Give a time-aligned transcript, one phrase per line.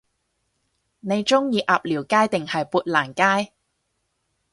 [1.01, 3.13] 你鍾意鴨寮街定係砵蘭
[3.45, 3.51] 街？